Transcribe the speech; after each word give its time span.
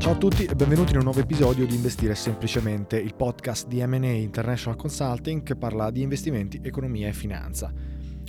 Ciao 0.00 0.12
a 0.12 0.16
tutti 0.16 0.46
e 0.46 0.54
benvenuti 0.54 0.92
in 0.92 0.96
un 0.96 1.04
nuovo 1.04 1.20
episodio 1.20 1.66
di 1.66 1.74
Investire 1.74 2.14
Semplicemente, 2.14 2.98
il 2.98 3.14
podcast 3.14 3.66
di 3.66 3.84
M&A 3.84 4.06
International 4.06 4.78
Consulting 4.78 5.42
che 5.42 5.56
parla 5.56 5.90
di 5.90 6.00
investimenti, 6.00 6.58
economia 6.62 7.08
e 7.08 7.12
finanza. 7.12 7.70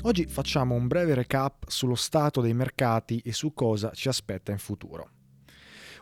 Oggi 0.02 0.26
facciamo 0.26 0.76
un 0.76 0.88
breve 0.88 1.14
recap 1.14 1.70
sullo 1.70 1.96
stato 1.96 2.42
dei 2.42 2.54
mercati 2.54 3.22
e 3.24 3.32
su 3.32 3.54
cosa 3.54 3.92
ci 3.94 4.10
aspetta 4.10 4.52
in 4.52 4.58
futuro. 4.58 5.12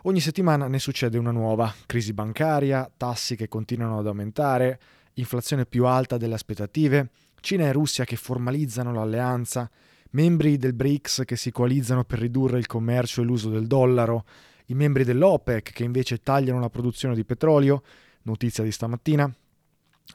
Ogni 0.02 0.18
settimana 0.18 0.66
ne 0.66 0.80
succede 0.80 1.18
una 1.18 1.30
nuova, 1.30 1.72
crisi 1.86 2.12
bancaria, 2.12 2.90
tassi 2.96 3.36
che 3.36 3.46
continuano 3.46 4.00
ad 4.00 4.08
aumentare, 4.08 4.80
inflazione 5.14 5.66
più 5.66 5.86
alta 5.86 6.16
delle 6.16 6.34
aspettative, 6.34 7.10
Cina 7.38 7.66
e 7.66 7.72
Russia 7.72 8.04
che 8.04 8.16
formalizzano 8.16 8.92
l'alleanza, 8.92 9.70
membri 10.10 10.56
del 10.56 10.74
BRICS 10.74 11.22
che 11.24 11.36
si 11.36 11.52
coalizzano 11.52 12.02
per 12.02 12.18
ridurre 12.18 12.58
il 12.58 12.66
commercio 12.66 13.22
e 13.22 13.24
l'uso 13.24 13.50
del 13.50 13.68
dollaro, 13.68 14.24
i 14.70 14.74
membri 14.74 15.04
dell'OPEC 15.04 15.72
che 15.72 15.84
invece 15.84 16.18
tagliano 16.18 16.60
la 16.60 16.70
produzione 16.70 17.14
di 17.14 17.24
petrolio, 17.24 17.82
notizia 18.22 18.64
di 18.64 18.72
stamattina, 18.72 19.32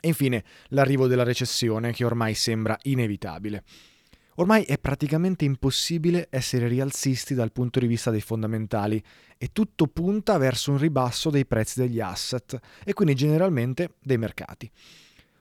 e 0.02 0.08
infine 0.08 0.44
l'arrivo 0.70 1.08
della 1.08 1.24
recessione 1.24 1.92
che 1.94 2.04
ormai 2.04 2.34
sembra 2.34 2.78
inevitabile. 2.84 3.64
Ormai 4.38 4.64
è 4.64 4.78
praticamente 4.78 5.46
impossibile 5.46 6.28
essere 6.30 6.68
rialzisti 6.68 7.34
dal 7.34 7.54
punto 7.54 7.80
di 7.80 7.88
vista 7.88 8.12
dei 8.12 8.20
fondamentali 8.20 9.02
e 9.38 9.50
tutto 9.54 9.88
punta 9.88 10.38
verso 10.38 10.72
un 10.72 10.78
ribasso 10.78 11.30
dei 11.30 11.46
prezzi 11.46 11.80
degli 11.80 12.02
asset 12.02 12.60
e 12.84 12.94
quindi 12.94 13.16
generalmente 13.16 13.94
dei 14.02 14.18
mercati. 14.18 14.70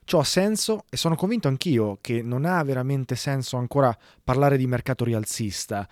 Ciò 0.05 0.21
ha 0.21 0.25
senso 0.25 0.85
e 0.91 0.97
sono 0.97 1.17
convinto 1.17 1.49
anch'io 1.49 1.99
che 2.01 2.23
non 2.23 2.45
ha 2.45 2.63
veramente 2.63 3.17
senso 3.17 3.57
ancora 3.57 3.97
parlare 4.23 4.57
di 4.57 4.67
mercato 4.67 5.03
rialzista. 5.05 5.89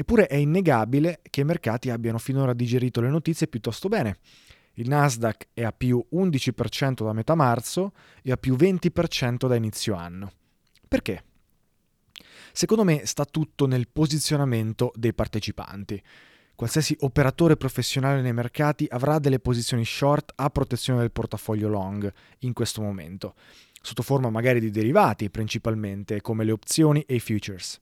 Eppure 0.00 0.28
è 0.28 0.36
innegabile 0.36 1.18
che 1.28 1.40
i 1.40 1.44
mercati 1.44 1.90
abbiano 1.90 2.18
finora 2.18 2.52
digerito 2.52 3.00
le 3.00 3.08
notizie 3.08 3.48
piuttosto 3.48 3.88
bene. 3.88 4.18
Il 4.74 4.88
Nasdaq 4.88 5.48
è 5.52 5.64
a 5.64 5.72
più 5.72 6.06
11% 6.12 7.02
da 7.02 7.12
metà 7.12 7.34
marzo 7.34 7.90
e 8.22 8.30
a 8.30 8.36
più 8.36 8.54
20% 8.54 9.48
da 9.48 9.56
inizio 9.56 9.96
anno. 9.96 10.30
Perché? 10.86 11.24
Secondo 12.52 12.84
me 12.84 13.06
sta 13.06 13.24
tutto 13.24 13.66
nel 13.66 13.88
posizionamento 13.88 14.92
dei 14.94 15.12
partecipanti. 15.12 16.00
Qualsiasi 16.54 16.96
operatore 17.00 17.56
professionale 17.56 18.22
nei 18.22 18.32
mercati 18.32 18.86
avrà 18.88 19.18
delle 19.18 19.40
posizioni 19.40 19.84
short 19.84 20.30
a 20.36 20.48
protezione 20.48 21.00
del 21.00 21.10
portafoglio 21.10 21.68
long 21.68 22.12
in 22.40 22.52
questo 22.52 22.82
momento, 22.82 23.34
sotto 23.82 24.02
forma 24.02 24.30
magari 24.30 24.60
di 24.60 24.70
derivati 24.70 25.28
principalmente, 25.28 26.20
come 26.20 26.44
le 26.44 26.52
opzioni 26.52 27.02
e 27.02 27.16
i 27.16 27.20
futures. 27.20 27.80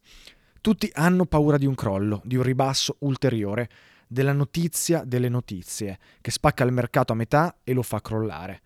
Tutti 0.60 0.90
hanno 0.94 1.26
paura 1.26 1.58
di 1.58 1.66
un 1.66 1.74
crollo, 1.74 2.20
di 2.24 2.36
un 2.36 2.42
ribasso 2.42 2.96
ulteriore, 3.00 3.68
della 4.06 4.32
notizia 4.32 5.04
delle 5.04 5.28
notizie, 5.28 5.98
che 6.20 6.30
spacca 6.30 6.64
il 6.64 6.72
mercato 6.72 7.12
a 7.12 7.16
metà 7.16 7.56
e 7.64 7.72
lo 7.72 7.82
fa 7.82 8.00
crollare. 8.00 8.60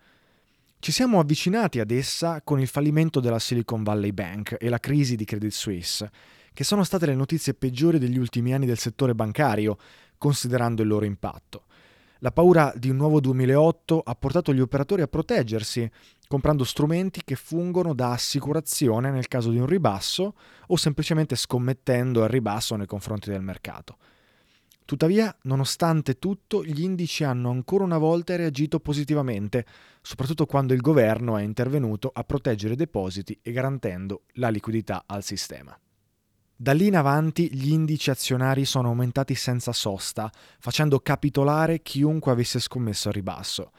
Ci 0.79 0.91
siamo 0.91 1.19
avvicinati 1.19 1.79
ad 1.79 1.91
essa 1.91 2.41
con 2.41 2.59
il 2.59 2.67
fallimento 2.67 3.19
della 3.19 3.39
Silicon 3.39 3.83
Valley 3.83 4.11
Bank 4.11 4.57
e 4.59 4.67
la 4.67 4.79
crisi 4.79 5.15
di 5.15 5.25
Credit 5.25 5.51
Suisse, 5.51 6.09
che 6.53 6.63
sono 6.63 6.83
state 6.83 7.05
le 7.05 7.15
notizie 7.15 7.53
peggiori 7.53 7.99
degli 7.99 8.17
ultimi 8.17 8.53
anni 8.53 8.65
del 8.65 8.79
settore 8.79 9.13
bancario, 9.13 9.77
considerando 10.17 10.81
il 10.81 10.87
loro 10.87 11.05
impatto. 11.05 11.65
La 12.23 12.31
paura 12.31 12.71
di 12.75 12.87
un 12.87 12.97
nuovo 12.97 13.19
2008 13.19 13.99
ha 14.05 14.13
portato 14.13 14.53
gli 14.53 14.59
operatori 14.59 15.01
a 15.01 15.07
proteggersi, 15.07 15.89
comprando 16.27 16.63
strumenti 16.63 17.23
che 17.23 17.33
fungono 17.33 17.95
da 17.95 18.11
assicurazione 18.11 19.09
nel 19.09 19.27
caso 19.27 19.49
di 19.49 19.57
un 19.57 19.65
ribasso 19.65 20.35
o 20.67 20.75
semplicemente 20.75 21.35
scommettendo 21.35 22.21
al 22.21 22.29
ribasso 22.29 22.75
nei 22.75 22.85
confronti 22.85 23.31
del 23.31 23.41
mercato. 23.41 23.97
Tuttavia, 24.85 25.35
nonostante 25.43 26.19
tutto, 26.19 26.63
gli 26.63 26.83
indici 26.83 27.23
hanno 27.23 27.49
ancora 27.49 27.85
una 27.85 27.97
volta 27.97 28.35
reagito 28.35 28.79
positivamente, 28.79 29.65
soprattutto 30.03 30.45
quando 30.45 30.75
il 30.75 30.81
governo 30.81 31.37
è 31.37 31.41
intervenuto 31.41 32.11
a 32.13 32.23
proteggere 32.23 32.73
i 32.73 32.77
depositi 32.77 33.39
e 33.41 33.51
garantendo 33.51 34.25
la 34.33 34.49
liquidità 34.49 35.05
al 35.07 35.23
sistema. 35.23 35.75
Da 36.61 36.73
lì 36.73 36.85
in 36.85 36.95
avanti 36.95 37.51
gli 37.51 37.71
indici 37.71 38.11
azionari 38.11 38.65
sono 38.65 38.89
aumentati 38.89 39.33
senza 39.33 39.71
sosta, 39.71 40.31
facendo 40.59 40.99
capitolare 40.99 41.81
chiunque 41.81 42.31
avesse 42.31 42.59
scommesso 42.59 43.07
al 43.07 43.15
ribasso. 43.15 43.71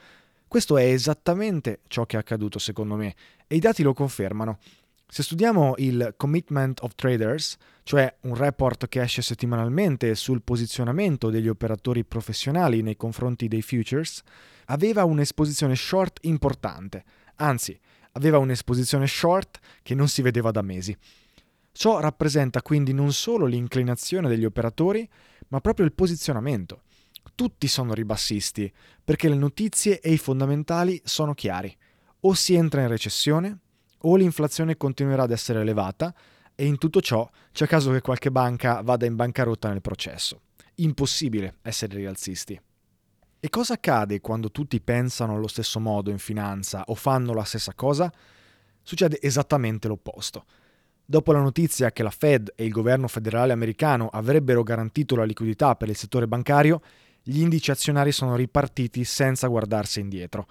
Questo 0.48 0.76
è 0.76 0.86
esattamente 0.86 1.82
ciò 1.86 2.06
che 2.06 2.16
è 2.16 2.18
accaduto 2.18 2.58
secondo 2.58 2.96
me 2.96 3.14
e 3.46 3.54
i 3.54 3.60
dati 3.60 3.84
lo 3.84 3.94
confermano. 3.94 4.58
Se 5.06 5.22
studiamo 5.22 5.74
il 5.76 6.14
Commitment 6.16 6.82
of 6.82 6.96
Traders, 6.96 7.56
cioè 7.84 8.12
un 8.22 8.34
report 8.34 8.88
che 8.88 9.00
esce 9.00 9.22
settimanalmente 9.22 10.16
sul 10.16 10.42
posizionamento 10.42 11.30
degli 11.30 11.46
operatori 11.46 12.04
professionali 12.04 12.82
nei 12.82 12.96
confronti 12.96 13.46
dei 13.46 13.62
futures, 13.62 14.22
aveva 14.64 15.04
un'esposizione 15.04 15.76
short 15.76 16.18
importante, 16.22 17.04
anzi 17.36 17.78
aveva 18.14 18.38
un'esposizione 18.38 19.06
short 19.06 19.60
che 19.82 19.94
non 19.94 20.08
si 20.08 20.20
vedeva 20.20 20.50
da 20.50 20.62
mesi. 20.62 20.96
Ciò 21.72 22.00
rappresenta 22.00 22.60
quindi 22.62 22.92
non 22.92 23.12
solo 23.12 23.46
l'inclinazione 23.46 24.28
degli 24.28 24.44
operatori, 24.44 25.08
ma 25.48 25.60
proprio 25.60 25.86
il 25.86 25.92
posizionamento. 25.92 26.82
Tutti 27.34 27.66
sono 27.66 27.94
ribassisti, 27.94 28.70
perché 29.02 29.28
le 29.28 29.36
notizie 29.36 30.00
e 30.00 30.12
i 30.12 30.18
fondamentali 30.18 31.00
sono 31.04 31.34
chiari. 31.34 31.74
O 32.20 32.34
si 32.34 32.54
entra 32.54 32.82
in 32.82 32.88
recessione, 32.88 33.58
o 33.98 34.16
l'inflazione 34.16 34.76
continuerà 34.76 35.22
ad 35.22 35.30
essere 35.30 35.60
elevata 35.60 36.14
e 36.54 36.66
in 36.66 36.78
tutto 36.78 37.00
ciò 37.00 37.28
c'è 37.52 37.66
caso 37.66 37.90
che 37.90 38.00
qualche 38.00 38.30
banca 38.30 38.82
vada 38.82 39.06
in 39.06 39.16
bancarotta 39.16 39.68
nel 39.68 39.80
processo. 39.80 40.42
Impossibile 40.76 41.56
essere 41.62 41.96
rialzisti. 41.96 42.60
E 43.40 43.48
cosa 43.48 43.74
accade 43.74 44.20
quando 44.20 44.50
tutti 44.50 44.80
pensano 44.80 45.34
allo 45.34 45.48
stesso 45.48 45.80
modo 45.80 46.10
in 46.10 46.18
finanza 46.18 46.84
o 46.86 46.94
fanno 46.94 47.32
la 47.32 47.44
stessa 47.44 47.74
cosa? 47.74 48.12
Succede 48.82 49.18
esattamente 49.20 49.88
l'opposto. 49.88 50.44
Dopo 51.12 51.32
la 51.32 51.40
notizia 51.40 51.92
che 51.92 52.02
la 52.02 52.08
Fed 52.08 52.54
e 52.56 52.64
il 52.64 52.70
governo 52.70 53.06
federale 53.06 53.52
americano 53.52 54.08
avrebbero 54.10 54.62
garantito 54.62 55.14
la 55.14 55.24
liquidità 55.24 55.76
per 55.76 55.90
il 55.90 55.94
settore 55.94 56.26
bancario, 56.26 56.80
gli 57.22 57.42
indici 57.42 57.70
azionari 57.70 58.12
sono 58.12 58.34
ripartiti 58.34 59.04
senza 59.04 59.46
guardarsi 59.46 60.00
indietro. 60.00 60.46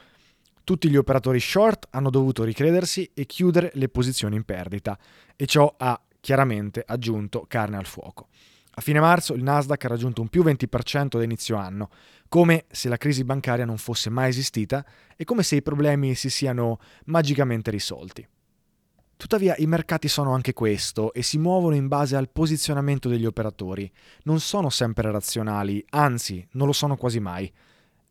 Tutti 0.64 0.88
gli 0.88 0.98
operatori 0.98 1.40
short 1.40 1.88
hanno 1.90 2.12
dovuto 2.12 2.44
ricredersi 2.44 3.10
e 3.16 3.26
chiudere 3.26 3.72
le 3.74 3.90
posizioni 3.90 4.36
in 4.36 4.44
perdita 4.44 4.96
e 5.36 5.48
ciò 5.48 5.74
ha 5.80 6.00
chiaramente 6.20 6.84
aggiunto 6.86 7.46
carne 7.48 7.78
al 7.78 7.88
fuoco. 7.88 8.28
A 8.76 8.82
fine 8.82 9.00
marzo 9.00 9.34
il 9.34 9.42
Nasdaq 9.42 9.86
ha 9.86 9.88
raggiunto 9.88 10.22
un 10.22 10.28
più 10.28 10.44
20% 10.44 11.18
da 11.18 11.24
inizio 11.24 11.56
anno, 11.56 11.90
come 12.30 12.66
se 12.70 12.88
la 12.88 12.98
crisi 12.98 13.24
bancaria 13.24 13.66
non 13.66 13.80
fosse 13.80 14.12
mai 14.12 14.30
esistita 14.30 14.86
e 15.16 15.24
come 15.24 15.42
se 15.42 15.56
i 15.56 15.64
problemi 15.64 16.14
si 16.14 16.30
siano 16.30 16.78
magicamente 17.06 17.72
risolti. 17.72 18.28
Tuttavia 19.22 19.54
i 19.60 19.68
mercati 19.68 20.08
sono 20.08 20.34
anche 20.34 20.52
questo 20.52 21.14
e 21.14 21.22
si 21.22 21.38
muovono 21.38 21.76
in 21.76 21.88
base 21.88 22.16
al 22.16 22.32
posizionamento 22.32 23.08
degli 23.08 23.28
operatori. 23.28 23.90
Non 24.24 24.40
sono 24.40 24.72
sempre 24.72 25.12
razionali, 25.12 25.86
anzi 25.92 26.44
non 26.54 26.66
lo 26.66 26.74
sono 26.74 26.96
quasi 26.98 27.20
mai. 27.20 27.50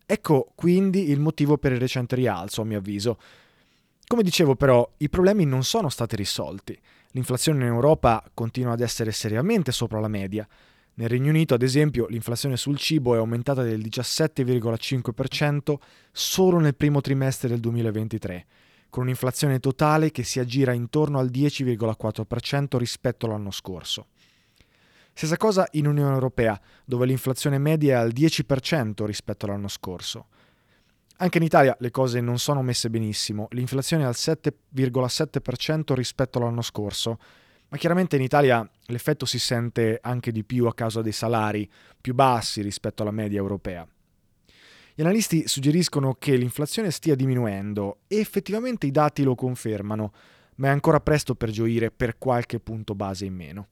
Ecco 0.05 0.53
quindi 0.55 1.09
il 1.09 1.19
motivo 1.19 1.57
per 1.57 1.73
il 1.73 1.81
recente 1.81 2.15
rialzo, 2.15 2.61
a 2.61 2.63
mio 2.63 2.77
avviso. 2.77 3.19
Come 4.07 4.23
dicevo 4.23 4.55
però, 4.55 4.89
i 4.99 5.09
problemi 5.09 5.43
non 5.43 5.65
sono 5.65 5.89
stati 5.89 6.15
risolti. 6.15 6.79
L'inflazione 7.09 7.65
in 7.65 7.73
Europa 7.73 8.23
continua 8.33 8.71
ad 8.71 8.79
essere 8.79 9.11
seriamente 9.11 9.73
sopra 9.73 9.99
la 9.99 10.07
media. 10.07 10.47
Nel 10.93 11.09
Regno 11.09 11.31
Unito, 11.31 11.53
ad 11.53 11.61
esempio, 11.61 12.07
l'inflazione 12.07 12.55
sul 12.55 12.77
cibo 12.77 13.15
è 13.15 13.17
aumentata 13.17 13.63
del 13.63 13.81
17,5% 13.81 15.75
solo 16.13 16.59
nel 16.59 16.75
primo 16.75 17.01
trimestre 17.01 17.49
del 17.49 17.59
2023 17.59 18.45
con 18.91 19.03
un'inflazione 19.03 19.59
totale 19.59 20.11
che 20.11 20.23
si 20.23 20.39
aggira 20.39 20.73
intorno 20.73 21.17
al 21.17 21.29
10,4% 21.31 22.77
rispetto 22.77 23.25
all'anno 23.25 23.49
scorso. 23.49 24.07
Stessa 25.13 25.37
cosa 25.37 25.65
in 25.71 25.87
Unione 25.87 26.13
Europea, 26.13 26.59
dove 26.85 27.05
l'inflazione 27.05 27.57
media 27.57 27.95
è 27.95 28.01
al 28.01 28.11
10% 28.13 29.05
rispetto 29.05 29.45
all'anno 29.45 29.69
scorso. 29.69 30.27
Anche 31.17 31.37
in 31.37 31.43
Italia 31.43 31.75
le 31.79 31.89
cose 31.89 32.19
non 32.19 32.37
sono 32.37 32.61
messe 32.61 32.89
benissimo, 32.89 33.47
l'inflazione 33.51 34.03
è 34.03 34.07
al 34.07 34.15
7,7% 34.17 35.93
rispetto 35.93 36.37
all'anno 36.37 36.61
scorso, 36.61 37.17
ma 37.69 37.77
chiaramente 37.77 38.17
in 38.17 38.23
Italia 38.23 38.69
l'effetto 38.87 39.25
si 39.25 39.39
sente 39.39 39.99
anche 40.01 40.33
di 40.33 40.43
più 40.43 40.65
a 40.65 40.73
causa 40.73 41.01
dei 41.01 41.13
salari 41.13 41.69
più 42.01 42.13
bassi 42.13 42.61
rispetto 42.61 43.03
alla 43.03 43.11
media 43.11 43.39
europea. 43.39 43.87
Gli 45.01 45.03
analisti 45.03 45.47
suggeriscono 45.47 46.13
che 46.13 46.35
l'inflazione 46.35 46.91
stia 46.91 47.15
diminuendo 47.15 48.01
e 48.05 48.19
effettivamente 48.19 48.85
i 48.85 48.91
dati 48.91 49.23
lo 49.23 49.33
confermano, 49.33 50.13
ma 50.57 50.67
è 50.67 50.69
ancora 50.69 50.99
presto 50.99 51.33
per 51.33 51.49
gioire 51.49 51.89
per 51.89 52.19
qualche 52.19 52.59
punto 52.59 52.93
base 52.93 53.25
in 53.25 53.33
meno. 53.33 53.67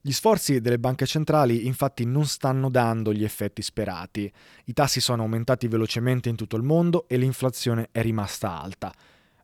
Gli 0.00 0.12
sforzi 0.12 0.62
delle 0.62 0.78
banche 0.78 1.04
centrali 1.04 1.66
infatti 1.66 2.06
non 2.06 2.24
stanno 2.24 2.70
dando 2.70 3.12
gli 3.12 3.22
effetti 3.22 3.60
sperati. 3.60 4.32
I 4.64 4.72
tassi 4.72 5.02
sono 5.02 5.24
aumentati 5.24 5.68
velocemente 5.68 6.30
in 6.30 6.36
tutto 6.36 6.56
il 6.56 6.62
mondo 6.62 7.06
e 7.06 7.18
l'inflazione 7.18 7.88
è 7.92 8.00
rimasta 8.00 8.58
alta. 8.62 8.90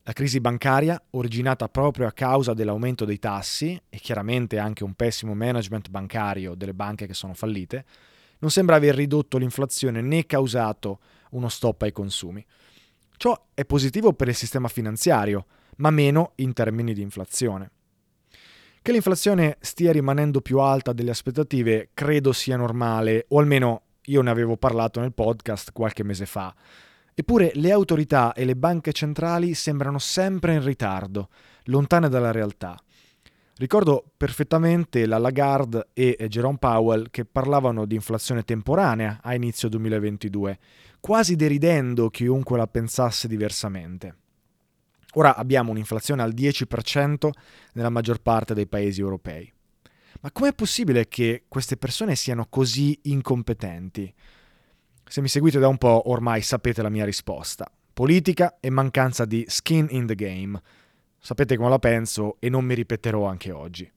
La 0.02 0.14
crisi 0.14 0.40
bancaria, 0.40 0.98
originata 1.10 1.68
proprio 1.68 2.06
a 2.06 2.12
causa 2.12 2.54
dell'aumento 2.54 3.04
dei 3.04 3.18
tassi 3.18 3.78
e 3.90 3.98
chiaramente 3.98 4.58
anche 4.58 4.82
un 4.82 4.94
pessimo 4.94 5.34
management 5.34 5.90
bancario 5.90 6.54
delle 6.54 6.72
banche 6.72 7.06
che 7.06 7.12
sono 7.12 7.34
fallite, 7.34 7.84
non 8.38 8.50
sembra 8.50 8.76
aver 8.76 8.94
ridotto 8.94 9.38
l'inflazione 9.38 10.00
né 10.00 10.26
causato 10.26 11.00
uno 11.30 11.48
stop 11.48 11.82
ai 11.82 11.92
consumi. 11.92 12.44
Ciò 13.16 13.48
è 13.54 13.64
positivo 13.64 14.12
per 14.12 14.28
il 14.28 14.34
sistema 14.34 14.68
finanziario, 14.68 15.46
ma 15.76 15.90
meno 15.90 16.32
in 16.36 16.52
termini 16.52 16.92
di 16.92 17.02
inflazione. 17.02 17.70
Che 18.82 18.92
l'inflazione 18.92 19.56
stia 19.60 19.90
rimanendo 19.90 20.40
più 20.40 20.60
alta 20.60 20.92
delle 20.92 21.10
aspettative 21.10 21.90
credo 21.92 22.32
sia 22.32 22.56
normale, 22.56 23.24
o 23.28 23.38
almeno 23.38 23.82
io 24.02 24.22
ne 24.22 24.30
avevo 24.30 24.56
parlato 24.56 25.00
nel 25.00 25.12
podcast 25.12 25.72
qualche 25.72 26.04
mese 26.04 26.26
fa. 26.26 26.54
Eppure 27.12 27.50
le 27.54 27.72
autorità 27.72 28.32
e 28.34 28.44
le 28.44 28.54
banche 28.54 28.92
centrali 28.92 29.54
sembrano 29.54 29.98
sempre 29.98 30.54
in 30.54 30.62
ritardo, 30.62 31.30
lontane 31.64 32.08
dalla 32.08 32.30
realtà. 32.30 32.78
Ricordo 33.58 34.04
perfettamente 34.14 35.06
la 35.06 35.16
Lagarde 35.16 35.88
e 35.94 36.26
Jerome 36.28 36.58
Powell 36.58 37.08
che 37.10 37.24
parlavano 37.24 37.86
di 37.86 37.94
inflazione 37.94 38.42
temporanea 38.42 39.20
a 39.22 39.34
inizio 39.34 39.70
2022, 39.70 40.58
quasi 41.00 41.36
deridendo 41.36 42.10
chiunque 42.10 42.58
la 42.58 42.66
pensasse 42.66 43.26
diversamente. 43.26 44.16
Ora 45.14 45.36
abbiamo 45.36 45.70
un'inflazione 45.70 46.20
al 46.20 46.34
10% 46.34 47.30
nella 47.72 47.88
maggior 47.88 48.20
parte 48.20 48.52
dei 48.52 48.66
paesi 48.66 49.00
europei. 49.00 49.50
Ma 50.20 50.30
com'è 50.30 50.52
possibile 50.52 51.08
che 51.08 51.44
queste 51.48 51.78
persone 51.78 52.14
siano 52.14 52.48
così 52.50 52.98
incompetenti? 53.04 54.12
Se 55.02 55.22
mi 55.22 55.28
seguite 55.28 55.58
da 55.58 55.68
un 55.68 55.78
po' 55.78 56.10
ormai 56.10 56.42
sapete 56.42 56.82
la 56.82 56.90
mia 56.90 57.06
risposta. 57.06 57.70
Politica 57.94 58.58
e 58.60 58.68
mancanza 58.68 59.24
di 59.24 59.46
skin 59.48 59.86
in 59.88 60.04
the 60.04 60.14
game 60.14 60.60
Sapete 61.26 61.56
come 61.56 61.70
la 61.70 61.80
penso 61.80 62.36
e 62.38 62.48
non 62.48 62.64
mi 62.64 62.74
ripeterò 62.74 63.24
anche 63.24 63.50
oggi. 63.50 63.90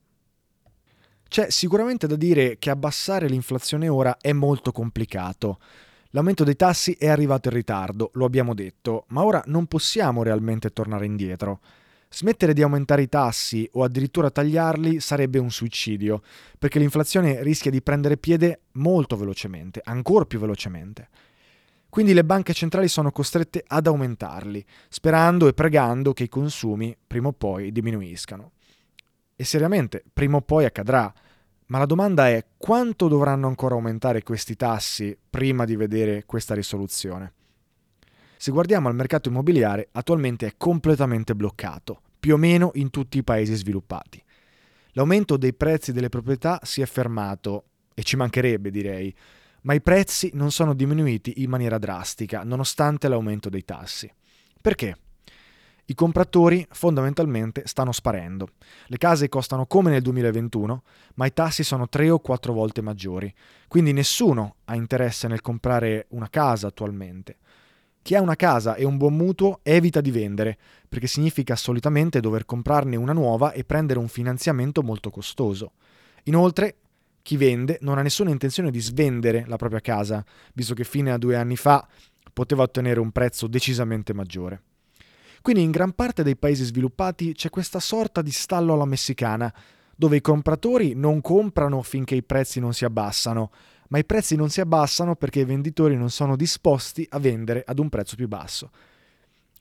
C'è 1.28 1.48
sicuramente 1.48 2.08
da 2.08 2.16
dire 2.16 2.58
che 2.58 2.70
abbassare 2.70 3.28
l'inflazione 3.28 3.86
ora 3.86 4.16
è 4.20 4.32
molto 4.32 4.72
complicato. 4.72 5.60
L'aumento 6.08 6.42
dei 6.42 6.56
tassi 6.56 6.96
è 6.98 7.06
arrivato 7.06 7.46
in 7.46 7.54
ritardo, 7.54 8.10
lo 8.14 8.24
abbiamo 8.24 8.52
detto, 8.52 9.04
ma 9.10 9.22
ora 9.22 9.40
non 9.46 9.66
possiamo 9.66 10.24
realmente 10.24 10.70
tornare 10.70 11.06
indietro. 11.06 11.60
Smettere 12.10 12.52
di 12.52 12.62
aumentare 12.62 13.02
i 13.02 13.08
tassi 13.08 13.68
o 13.74 13.84
addirittura 13.84 14.32
tagliarli 14.32 14.98
sarebbe 14.98 15.38
un 15.38 15.52
suicidio, 15.52 16.22
perché 16.58 16.80
l'inflazione 16.80 17.44
rischia 17.44 17.70
di 17.70 17.80
prendere 17.80 18.16
piede 18.16 18.62
molto 18.72 19.16
velocemente, 19.16 19.80
ancora 19.84 20.24
più 20.24 20.40
velocemente. 20.40 21.08
Quindi 21.90 22.14
le 22.14 22.24
banche 22.24 22.52
centrali 22.52 22.86
sono 22.86 23.10
costrette 23.10 23.64
ad 23.66 23.88
aumentarli, 23.88 24.64
sperando 24.88 25.48
e 25.48 25.52
pregando 25.52 26.12
che 26.12 26.22
i 26.22 26.28
consumi 26.28 26.96
prima 27.04 27.28
o 27.28 27.32
poi 27.32 27.72
diminuiscano. 27.72 28.52
E 29.34 29.44
seriamente, 29.44 30.04
prima 30.12 30.36
o 30.36 30.42
poi 30.42 30.64
accadrà. 30.64 31.12
Ma 31.66 31.78
la 31.78 31.86
domanda 31.86 32.28
è 32.28 32.46
quanto 32.56 33.08
dovranno 33.08 33.48
ancora 33.48 33.74
aumentare 33.74 34.22
questi 34.22 34.54
tassi 34.54 35.16
prima 35.28 35.64
di 35.64 35.74
vedere 35.76 36.24
questa 36.26 36.54
risoluzione? 36.54 37.32
Se 38.36 38.52
guardiamo 38.52 38.88
al 38.88 38.94
mercato 38.94 39.28
immobiliare, 39.28 39.88
attualmente 39.92 40.46
è 40.46 40.54
completamente 40.56 41.34
bloccato, 41.34 42.00
più 42.18 42.34
o 42.34 42.36
meno 42.36 42.70
in 42.74 42.90
tutti 42.90 43.18
i 43.18 43.24
paesi 43.24 43.54
sviluppati. 43.54 44.22
L'aumento 44.92 45.36
dei 45.36 45.54
prezzi 45.54 45.92
delle 45.92 46.08
proprietà 46.08 46.60
si 46.62 46.80
è 46.80 46.86
fermato, 46.86 47.64
e 47.94 48.02
ci 48.02 48.16
mancherebbe 48.16 48.70
direi, 48.70 49.14
ma 49.62 49.74
i 49.74 49.80
prezzi 49.80 50.30
non 50.34 50.50
sono 50.50 50.74
diminuiti 50.74 51.42
in 51.42 51.50
maniera 51.50 51.78
drastica 51.78 52.42
nonostante 52.44 53.08
l'aumento 53.08 53.48
dei 53.48 53.64
tassi. 53.64 54.10
Perché? 54.60 54.96
I 55.90 55.94
compratori 55.94 56.64
fondamentalmente 56.70 57.62
stanno 57.66 57.90
sparendo. 57.90 58.50
Le 58.86 58.96
case 58.96 59.28
costano 59.28 59.66
come 59.66 59.90
nel 59.90 60.02
2021, 60.02 60.82
ma 61.14 61.26
i 61.26 61.32
tassi 61.32 61.64
sono 61.64 61.88
tre 61.88 62.10
o 62.10 62.20
quattro 62.20 62.52
volte 62.52 62.80
maggiori, 62.80 63.34
quindi 63.66 63.92
nessuno 63.92 64.56
ha 64.66 64.76
interesse 64.76 65.26
nel 65.26 65.40
comprare 65.40 66.06
una 66.10 66.28
casa 66.30 66.68
attualmente. 66.68 67.38
Chi 68.02 68.14
ha 68.14 68.20
una 68.20 68.36
casa 68.36 68.76
e 68.76 68.84
un 68.84 68.96
buon 68.96 69.16
mutuo 69.16 69.58
evita 69.64 70.00
di 70.00 70.12
vendere, 70.12 70.56
perché 70.88 71.08
significa 71.08 71.56
solitamente 71.56 72.20
dover 72.20 72.44
comprarne 72.44 72.94
una 72.94 73.12
nuova 73.12 73.50
e 73.50 73.64
prendere 73.64 73.98
un 73.98 74.08
finanziamento 74.08 74.82
molto 74.82 75.10
costoso. 75.10 75.72
Inoltre, 76.24 76.76
chi 77.22 77.36
vende 77.36 77.78
non 77.82 77.98
ha 77.98 78.02
nessuna 78.02 78.30
intenzione 78.30 78.70
di 78.70 78.80
svendere 78.80 79.44
la 79.46 79.56
propria 79.56 79.80
casa, 79.80 80.24
visto 80.54 80.74
che 80.74 80.84
fino 80.84 81.12
a 81.12 81.18
due 81.18 81.36
anni 81.36 81.56
fa 81.56 81.86
poteva 82.32 82.62
ottenere 82.62 83.00
un 83.00 83.10
prezzo 83.10 83.46
decisamente 83.46 84.14
maggiore. 84.14 84.62
Quindi 85.42 85.62
in 85.62 85.70
gran 85.70 85.92
parte 85.92 86.22
dei 86.22 86.36
paesi 86.36 86.64
sviluppati 86.64 87.32
c'è 87.32 87.50
questa 87.50 87.80
sorta 87.80 88.22
di 88.22 88.30
stallo 88.30 88.74
alla 88.74 88.84
messicana, 88.84 89.52
dove 89.96 90.16
i 90.16 90.20
compratori 90.20 90.94
non 90.94 91.20
comprano 91.20 91.82
finché 91.82 92.14
i 92.14 92.22
prezzi 92.22 92.60
non 92.60 92.72
si 92.72 92.84
abbassano, 92.84 93.50
ma 93.88 93.98
i 93.98 94.04
prezzi 94.04 94.36
non 94.36 94.50
si 94.50 94.60
abbassano 94.60 95.16
perché 95.16 95.40
i 95.40 95.44
venditori 95.44 95.96
non 95.96 96.10
sono 96.10 96.36
disposti 96.36 97.06
a 97.10 97.18
vendere 97.18 97.62
ad 97.66 97.78
un 97.78 97.88
prezzo 97.88 98.16
più 98.16 98.28
basso. 98.28 98.70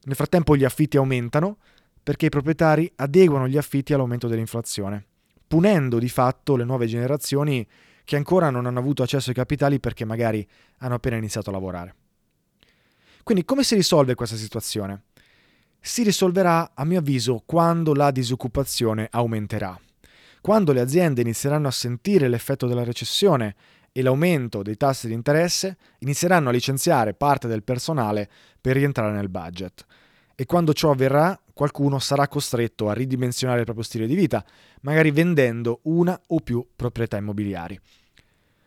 Nel 0.04 0.16
frattempo 0.16 0.56
gli 0.56 0.64
affitti 0.64 0.98
aumentano 0.98 1.58
perché 2.02 2.28
i 2.28 2.30
proprietari 2.30 2.92
adeguano 2.96 3.48
gli 3.48 3.58
affitti 3.58 3.94
all'aumento 3.94 4.28
dell'inflazione 4.28 5.06
punendo 5.50 5.98
di 5.98 6.10
fatto 6.10 6.56
le 6.56 6.64
nuove 6.64 6.86
generazioni 6.86 7.68
che 8.06 8.16
ancora 8.16 8.52
non 8.52 8.68
hanno 8.68 8.78
avuto 8.78 9.02
accesso 9.02 9.30
ai 9.30 9.36
capitali 9.36 9.80
perché 9.80 10.06
magari 10.06 10.48
hanno 10.78 10.94
appena 10.94 11.16
iniziato 11.16 11.50
a 11.50 11.54
lavorare. 11.54 11.96
Quindi 13.24 13.44
come 13.44 13.64
si 13.64 13.74
risolve 13.74 14.14
questa 14.14 14.36
situazione? 14.36 15.06
Si 15.80 16.04
risolverà, 16.04 16.72
a 16.76 16.86
mio 16.86 17.00
avviso, 17.00 17.42
quando 17.46 17.96
la 17.96 18.12
disoccupazione 18.12 19.08
aumenterà. 19.10 19.78
Quando 20.40 20.72
le 20.72 20.82
aziende 20.82 21.22
inizieranno 21.22 21.68
a 21.68 21.72
sentire 21.72 22.28
l'effetto 22.28 22.68
della 22.68 22.84
recessione 22.84 23.56
e 23.92 24.04
l'aumento 24.04 24.62
dei 24.62 24.78
tassi 24.78 25.08
di 25.08 25.14
interesse 25.14 25.78
inizieranno 26.00 26.50
a 26.50 26.52
licenziare 26.52 27.16
parte 27.16 27.48
del 27.48 27.64
personale 27.64 28.30
per 28.62 28.76
rientrare 28.76 29.14
nel 29.14 29.30
budget. 29.30 29.86
E 30.40 30.46
quando 30.46 30.72
ciò 30.72 30.92
avverrà, 30.92 31.38
qualcuno 31.54 32.00
sarà 32.00 32.30
costretto 32.30 32.88
a 32.88 32.94
ridimensionare 32.94 33.60
il 33.60 33.66
proprio 33.66 33.84
stile 33.84 34.08
di 34.08 34.16
vita, 34.16 34.42
magari 34.84 35.12
vendendo 35.12 35.82
una 35.84 36.18
o 36.28 36.40
più 36.40 36.66
proprietà 36.78 37.18
immobiliari. 37.18 37.78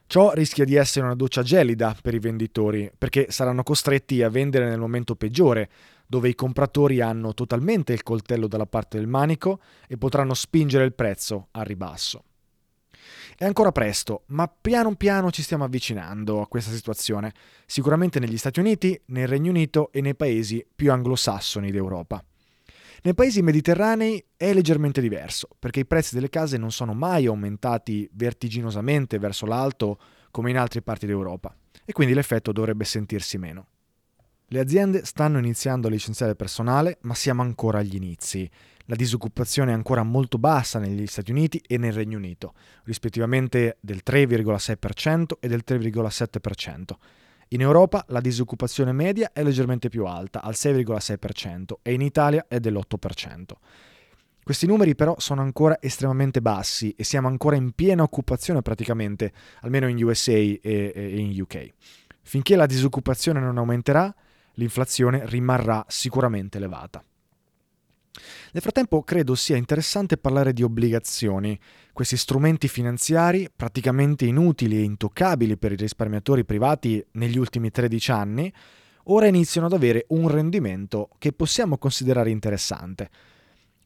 Ciò 0.04 0.32
rischia 0.34 0.66
di 0.66 0.74
essere 0.74 1.06
una 1.06 1.14
doccia 1.14 1.42
gelida 1.42 1.96
per 2.02 2.12
i 2.12 2.18
venditori, 2.18 2.92
perché 2.98 3.30
saranno 3.30 3.62
costretti 3.62 4.22
a 4.22 4.28
vendere 4.28 4.68
nel 4.68 4.80
momento 4.80 5.14
peggiore, 5.16 5.70
dove 6.06 6.28
i 6.28 6.34
compratori 6.34 7.00
hanno 7.00 7.32
totalmente 7.32 7.94
il 7.94 8.02
coltello 8.02 8.48
dalla 8.48 8.66
parte 8.66 8.98
del 8.98 9.06
manico 9.06 9.58
e 9.88 9.96
potranno 9.96 10.34
spingere 10.34 10.84
il 10.84 10.92
prezzo 10.92 11.48
al 11.52 11.64
ribasso. 11.64 12.24
È 13.36 13.44
ancora 13.44 13.72
presto, 13.72 14.22
ma 14.26 14.48
piano 14.48 14.94
piano 14.94 15.30
ci 15.30 15.42
stiamo 15.42 15.64
avvicinando 15.64 16.40
a 16.40 16.46
questa 16.46 16.70
situazione, 16.70 17.32
sicuramente 17.66 18.18
negli 18.20 18.36
Stati 18.36 18.60
Uniti, 18.60 19.00
nel 19.06 19.28
Regno 19.28 19.50
Unito 19.50 19.90
e 19.92 20.00
nei 20.00 20.14
paesi 20.14 20.64
più 20.74 20.92
anglosassoni 20.92 21.70
d'Europa. 21.70 22.24
Nei 23.04 23.14
paesi 23.14 23.42
mediterranei 23.42 24.24
è 24.36 24.52
leggermente 24.54 25.00
diverso, 25.00 25.48
perché 25.58 25.80
i 25.80 25.86
prezzi 25.86 26.14
delle 26.14 26.28
case 26.28 26.56
non 26.56 26.70
sono 26.70 26.94
mai 26.94 27.26
aumentati 27.26 28.08
vertiginosamente 28.12 29.18
verso 29.18 29.44
l'alto 29.44 29.98
come 30.30 30.50
in 30.50 30.58
altre 30.58 30.82
parti 30.82 31.06
d'Europa, 31.06 31.52
e 31.84 31.92
quindi 31.92 32.14
l'effetto 32.14 32.52
dovrebbe 32.52 32.84
sentirsi 32.84 33.38
meno. 33.38 33.66
Le 34.52 34.60
aziende 34.60 35.06
stanno 35.06 35.38
iniziando 35.38 35.86
a 35.86 35.90
licenziare 35.90 36.34
personale, 36.34 36.98
ma 37.04 37.14
siamo 37.14 37.40
ancora 37.40 37.78
agli 37.78 37.94
inizi. 37.94 38.46
La 38.84 38.94
disoccupazione 38.94 39.70
è 39.70 39.74
ancora 39.74 40.02
molto 40.02 40.36
bassa 40.36 40.78
negli 40.78 41.06
Stati 41.06 41.30
Uniti 41.30 41.58
e 41.66 41.78
nel 41.78 41.94
Regno 41.94 42.18
Unito, 42.18 42.52
rispettivamente 42.84 43.78
del 43.80 44.02
3,6% 44.04 45.38
e 45.40 45.48
del 45.48 45.62
3,7%. 45.66 46.82
In 47.48 47.62
Europa 47.62 48.04
la 48.08 48.20
disoccupazione 48.20 48.92
media 48.92 49.30
è 49.32 49.42
leggermente 49.42 49.88
più 49.88 50.04
alta, 50.04 50.42
al 50.42 50.52
6,6%, 50.54 51.76
e 51.80 51.94
in 51.94 52.02
Italia 52.02 52.44
è 52.46 52.60
dell'8%. 52.60 53.52
Questi 54.42 54.66
numeri 54.66 54.94
però 54.94 55.14
sono 55.16 55.40
ancora 55.40 55.78
estremamente 55.80 56.42
bassi 56.42 56.94
e 56.94 57.04
siamo 57.04 57.26
ancora 57.26 57.56
in 57.56 57.72
piena 57.72 58.02
occupazione 58.02 58.60
praticamente, 58.60 59.32
almeno 59.62 59.88
in 59.88 60.04
USA 60.04 60.32
e, 60.32 61.14
in 61.16 61.40
UK. 61.40 61.72
Finché 62.20 62.54
la 62.54 62.66
disoccupazione 62.66 63.40
non 63.40 63.56
aumenterà, 63.56 64.14
l'inflazione 64.54 65.22
rimarrà 65.26 65.84
sicuramente 65.88 66.58
elevata. 66.58 67.02
Nel 68.52 68.62
frattempo 68.62 69.02
credo 69.02 69.34
sia 69.34 69.56
interessante 69.56 70.18
parlare 70.18 70.52
di 70.52 70.62
obbligazioni, 70.62 71.58
questi 71.92 72.18
strumenti 72.18 72.68
finanziari 72.68 73.48
praticamente 73.54 74.26
inutili 74.26 74.76
e 74.76 74.82
intoccabili 74.82 75.56
per 75.56 75.72
i 75.72 75.76
risparmiatori 75.76 76.44
privati 76.44 77.02
negli 77.12 77.38
ultimi 77.38 77.70
13 77.70 78.10
anni, 78.10 78.52
ora 79.04 79.26
iniziano 79.26 79.66
ad 79.66 79.72
avere 79.72 80.04
un 80.08 80.28
rendimento 80.28 81.08
che 81.18 81.32
possiamo 81.32 81.78
considerare 81.78 82.30
interessante. 82.30 83.08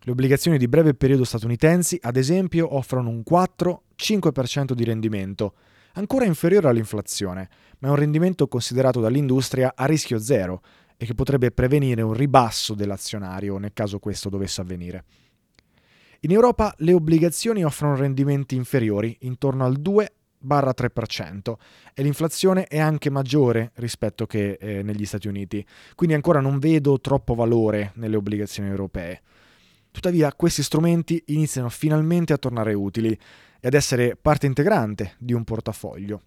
Le 0.00 0.12
obbligazioni 0.12 0.58
di 0.58 0.68
breve 0.68 0.94
periodo 0.94 1.24
statunitensi, 1.24 1.98
ad 2.02 2.16
esempio, 2.16 2.76
offrono 2.76 3.08
un 3.08 3.22
4-5% 3.28 4.72
di 4.72 4.84
rendimento, 4.84 5.54
ancora 5.96 6.24
inferiore 6.24 6.68
all'inflazione, 6.68 7.48
ma 7.78 7.88
è 7.88 7.90
un 7.90 7.96
rendimento 7.96 8.48
considerato 8.48 9.00
dall'industria 9.00 9.72
a 9.74 9.84
rischio 9.84 10.18
zero 10.18 10.62
e 10.96 11.04
che 11.04 11.14
potrebbe 11.14 11.50
prevenire 11.50 12.02
un 12.02 12.14
ribasso 12.14 12.74
dell'azionario 12.74 13.58
nel 13.58 13.72
caso 13.74 13.98
questo 13.98 14.28
dovesse 14.28 14.60
avvenire. 14.60 15.04
In 16.20 16.32
Europa 16.32 16.74
le 16.78 16.94
obbligazioni 16.94 17.64
offrono 17.64 17.96
rendimenti 17.96 18.56
inferiori, 18.56 19.16
intorno 19.20 19.64
al 19.64 19.78
2-3%, 19.78 21.54
e 21.94 22.02
l'inflazione 22.02 22.64
è 22.64 22.78
anche 22.78 23.10
maggiore 23.10 23.72
rispetto 23.74 24.26
che 24.26 24.52
eh, 24.52 24.82
negli 24.82 25.04
Stati 25.04 25.28
Uniti, 25.28 25.64
quindi 25.94 26.14
ancora 26.14 26.40
non 26.40 26.58
vedo 26.58 27.00
troppo 27.00 27.34
valore 27.34 27.92
nelle 27.96 28.16
obbligazioni 28.16 28.68
europee. 28.68 29.20
Tuttavia 29.96 30.30
questi 30.34 30.62
strumenti 30.62 31.22
iniziano 31.28 31.70
finalmente 31.70 32.34
a 32.34 32.36
tornare 32.36 32.74
utili 32.74 33.18
e 33.58 33.66
ad 33.66 33.72
essere 33.72 34.14
parte 34.14 34.44
integrante 34.44 35.14
di 35.16 35.32
un 35.32 35.42
portafoglio. 35.42 36.20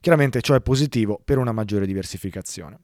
Chiaramente 0.00 0.40
ciò 0.40 0.54
è 0.54 0.60
positivo 0.60 1.20
per 1.24 1.38
una 1.38 1.50
maggiore 1.50 1.84
diversificazione. 1.84 2.78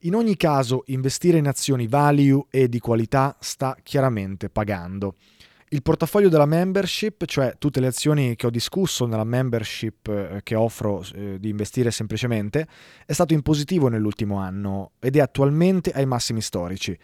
In 0.00 0.14
ogni 0.14 0.36
caso, 0.36 0.82
investire 0.88 1.38
in 1.38 1.48
azioni 1.48 1.86
value 1.86 2.44
e 2.50 2.68
di 2.68 2.78
qualità 2.78 3.34
sta 3.40 3.74
chiaramente 3.82 4.50
pagando. 4.50 5.14
Il 5.70 5.80
portafoglio 5.80 6.28
della 6.28 6.44
membership, 6.44 7.24
cioè 7.24 7.54
tutte 7.56 7.80
le 7.80 7.86
azioni 7.86 8.36
che 8.36 8.48
ho 8.48 8.50
discusso 8.50 9.06
nella 9.06 9.24
membership 9.24 10.08
eh, 10.08 10.40
che 10.42 10.54
offro 10.54 11.02
eh, 11.14 11.38
di 11.40 11.48
investire 11.48 11.90
semplicemente, 11.90 12.68
è 13.06 13.14
stato 13.14 13.32
in 13.32 13.40
positivo 13.40 13.88
nell'ultimo 13.88 14.36
anno 14.36 14.90
ed 14.98 15.16
è 15.16 15.20
attualmente 15.20 15.90
ai 15.90 16.04
massimi 16.04 16.42
storici. 16.42 16.98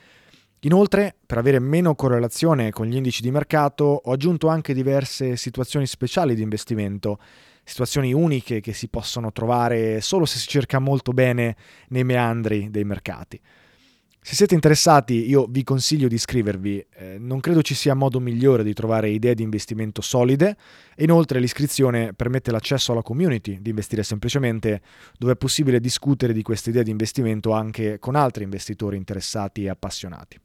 Inoltre, 0.64 1.14
per 1.26 1.36
avere 1.36 1.58
meno 1.58 1.94
correlazione 1.94 2.70
con 2.70 2.86
gli 2.86 2.96
indici 2.96 3.20
di 3.20 3.30
mercato, 3.30 3.84
ho 3.84 4.12
aggiunto 4.12 4.48
anche 4.48 4.72
diverse 4.72 5.36
situazioni 5.36 5.86
speciali 5.86 6.34
di 6.34 6.40
investimento, 6.40 7.18
situazioni 7.62 8.14
uniche 8.14 8.60
che 8.60 8.72
si 8.72 8.88
possono 8.88 9.30
trovare 9.30 10.00
solo 10.00 10.24
se 10.24 10.38
si 10.38 10.48
cerca 10.48 10.78
molto 10.78 11.12
bene 11.12 11.56
nei 11.88 12.04
meandri 12.04 12.70
dei 12.70 12.84
mercati. 12.84 13.38
Se 14.26 14.34
siete 14.34 14.54
interessati, 14.54 15.28
io 15.28 15.44
vi 15.50 15.62
consiglio 15.64 16.08
di 16.08 16.14
iscrivervi. 16.14 16.86
Eh, 16.96 17.18
non 17.18 17.40
credo 17.40 17.60
ci 17.60 17.74
sia 17.74 17.92
modo 17.92 18.18
migliore 18.18 18.64
di 18.64 18.72
trovare 18.72 19.10
idee 19.10 19.34
di 19.34 19.42
investimento 19.42 20.00
solide 20.00 20.56
e 20.96 21.04
inoltre 21.04 21.40
l'iscrizione 21.40 22.14
permette 22.14 22.50
l'accesso 22.50 22.92
alla 22.92 23.02
community 23.02 23.60
di 23.60 23.68
investire 23.68 24.02
semplicemente, 24.02 24.80
dove 25.18 25.32
è 25.32 25.36
possibile 25.36 25.78
discutere 25.78 26.32
di 26.32 26.40
queste 26.40 26.70
idee 26.70 26.84
di 26.84 26.90
investimento 26.90 27.52
anche 27.52 27.98
con 27.98 28.14
altri 28.14 28.44
investitori 28.44 28.96
interessati 28.96 29.64
e 29.64 29.68
appassionati. 29.68 30.40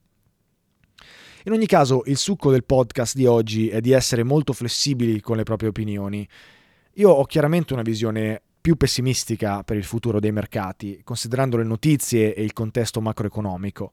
In 1.44 1.52
ogni 1.52 1.66
caso, 1.66 2.02
il 2.06 2.16
succo 2.16 2.50
del 2.50 2.64
podcast 2.64 3.14
di 3.14 3.26
oggi 3.26 3.68
è 3.68 3.80
di 3.80 3.92
essere 3.92 4.22
molto 4.22 4.52
flessibili 4.52 5.20
con 5.20 5.36
le 5.36 5.42
proprie 5.42 5.70
opinioni. 5.70 6.26
Io 6.94 7.10
ho 7.10 7.24
chiaramente 7.24 7.72
una 7.72 7.82
visione 7.82 8.42
più 8.60 8.76
pessimistica 8.76 9.62
per 9.62 9.76
il 9.76 9.84
futuro 9.84 10.20
dei 10.20 10.32
mercati, 10.32 11.00
considerando 11.02 11.56
le 11.56 11.64
notizie 11.64 12.34
e 12.34 12.42
il 12.42 12.52
contesto 12.52 13.00
macroeconomico, 13.00 13.92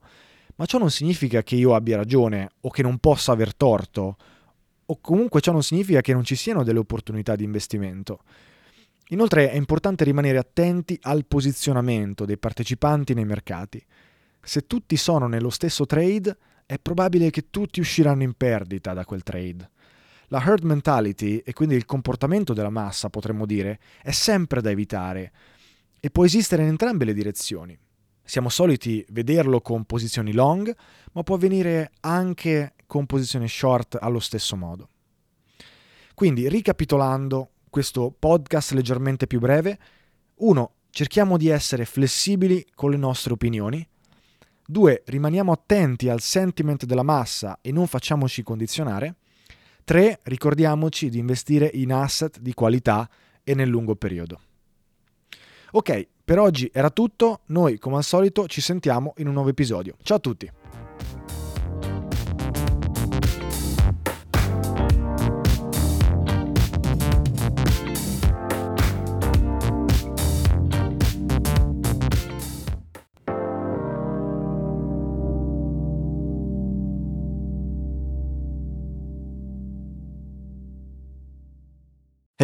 ma 0.56 0.66
ciò 0.66 0.78
non 0.78 0.92
significa 0.92 1.42
che 1.42 1.56
io 1.56 1.74
abbia 1.74 1.96
ragione 1.96 2.50
o 2.62 2.70
che 2.70 2.82
non 2.82 2.98
possa 2.98 3.32
aver 3.32 3.56
torto, 3.56 4.18
o 4.86 5.00
comunque 5.00 5.40
ciò 5.40 5.52
non 5.52 5.64
significa 5.64 6.02
che 6.02 6.14
non 6.14 6.24
ci 6.24 6.36
siano 6.36 6.64
delle 6.64 6.80
opportunità 6.80 7.36
di 7.36 7.44
investimento. 7.44 8.22
Inoltre 9.10 9.52
è 9.52 9.56
importante 9.56 10.04
rimanere 10.04 10.38
attenti 10.38 10.98
al 11.04 11.26
posizionamento 11.26 12.26
dei 12.26 12.38
partecipanti 12.38 13.14
nei 13.14 13.26
mercati. 13.26 13.82
Se 14.42 14.68
tutti 14.68 14.98
sono 14.98 15.28
nello 15.28 15.50
stesso 15.50 15.86
trade, 15.86 16.36
è 16.68 16.78
probabile 16.80 17.30
che 17.30 17.50
tutti 17.50 17.80
usciranno 17.80 18.24
in 18.24 18.34
perdita 18.34 18.94
da 18.94 19.06
quel 19.06 19.24
trade. 19.24 19.72
La 20.28 20.44
herd 20.46 20.66
mentality, 20.66 21.38
e 21.38 21.54
quindi 21.54 21.76
il 21.76 21.86
comportamento 21.86 22.54
della 22.54 22.70
massa, 22.70 23.10
potremmo 23.10 23.46
dire, 23.46 23.80
è 24.04 24.12
sempre 24.12 24.60
da 24.60 24.70
evitare 24.70 25.32
e 25.98 26.12
può 26.12 26.26
esistere 26.26 26.64
in 26.64 26.68
entrambe 26.68 27.06
le 27.06 27.14
direzioni. 27.14 27.80
Siamo 28.22 28.50
soliti 28.50 29.04
vederlo 29.12 29.62
con 29.62 29.86
posizioni 29.86 30.34
long, 30.34 30.76
ma 31.14 31.24
può 31.24 31.36
avvenire 31.36 31.92
anche 32.02 32.74
con 32.86 33.06
posizioni 33.06 33.48
short 33.48 33.98
allo 34.02 34.20
stesso 34.20 34.58
modo. 34.58 34.90
Quindi, 36.14 36.50
ricapitolando 36.50 37.52
questo 37.70 38.14
podcast 38.18 38.74
leggermente 38.74 39.26
più 39.26 39.40
breve, 39.40 39.80
1. 40.36 40.72
Cerchiamo 40.90 41.38
di 41.38 41.48
essere 41.48 41.86
flessibili 41.86 42.66
con 42.76 42.92
le 42.92 42.98
nostre 42.98 43.32
opinioni 43.32 43.88
2. 44.70 45.04
Rimaniamo 45.06 45.54
attenti 45.54 46.10
al 46.10 46.20
sentiment 46.20 46.86
della 46.86 47.04
massa 47.04 47.60
e 47.62 47.72
non 47.72 47.88
facciamoci 47.88 48.44
condizionare. 48.44 49.16
3. 49.86 50.20
Ricordiamoci 50.24 51.10
di 51.10 51.20
investire 51.20 51.72
in 51.74 51.94
asset 51.94 52.40
di 52.40 52.54
qualità 52.54 53.10
e 53.44 53.56
nel 53.56 53.70
lungo 53.70 53.96
periodo. 53.96 54.42
Ok, 55.72 56.08
per 56.24 56.40
oggi 56.40 56.70
era 56.74 56.90
tutto, 56.90 57.42
noi 57.48 57.78
come 57.80 57.96
al 57.96 58.04
solito 58.04 58.48
ci 58.48 58.60
sentiamo 58.60 59.14
in 59.18 59.28
un 59.28 59.34
nuovo 59.34 59.50
episodio. 59.50 59.96
Ciao 60.02 60.18
a 60.18 60.20
tutti! 60.20 60.52